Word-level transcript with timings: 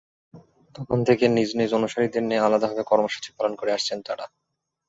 তখন 0.75 0.99
থেকে 1.07 1.25
নিজ 1.29 1.49
নিজ 1.59 1.69
অনুসারীদের 1.79 2.23
নিয়ে 2.23 2.45
আলাদাভাবে 2.47 2.83
কর্মসূচি 2.91 3.29
পালন 3.37 3.53
করে 3.55 3.71
আসছেন 3.77 3.97
তাঁরা। 4.01 4.25